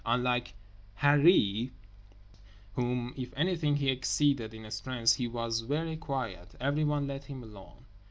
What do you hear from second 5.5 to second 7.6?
very quiet. Everyone let him